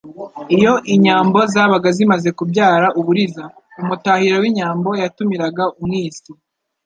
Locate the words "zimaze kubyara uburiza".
1.97-3.43